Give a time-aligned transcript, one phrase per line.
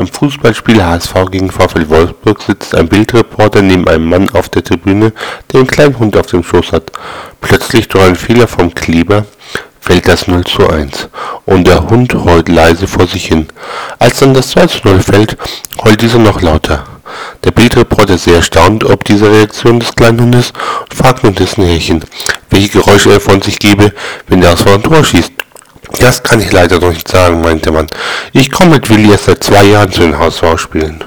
[0.00, 5.12] Beim Fußballspiel HSV gegen VfL Wolfsburg sitzt ein Bildreporter neben einem Mann auf der Tribüne,
[5.52, 6.90] der einen kleinen Hund auf dem Schoß hat.
[7.42, 9.26] Plötzlich durch einen Fehler vom Kleber
[9.78, 11.10] fällt das 0 zu 1
[11.44, 13.48] und der Hund heult leise vor sich hin.
[13.98, 15.36] Als dann das 2 zu 0 fällt,
[15.84, 16.84] heult dieser noch lauter.
[17.44, 21.62] Der Bildreporter ist sehr erstaunt ob dieser Reaktion des kleinen Hundes und fragt nun dessen
[21.62, 22.02] Herrchen,
[22.48, 23.92] welche Geräusche er von sich gebe,
[24.28, 25.39] wenn der HSV ein Tor schießt.
[26.00, 27.86] Das kann ich leider noch nicht sagen, meinte man.
[28.32, 31.04] Ich komme mit Willi erst seit zwei Jahren zu den HSV-Spielen.